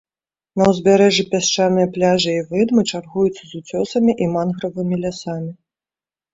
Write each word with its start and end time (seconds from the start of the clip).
На 0.61 0.69
ўзбярэжжы 0.71 1.25
пясчаныя 1.33 1.91
пляжы 1.99 2.31
і 2.39 2.41
выдмы 2.49 2.81
чаргуюцца 2.91 3.37
з 3.45 3.53
уцёсамі 3.63 4.19
і 4.25 4.33
мангравымі 4.35 4.95
лясамі. 5.07 5.51